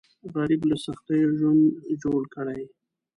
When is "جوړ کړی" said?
2.03-2.61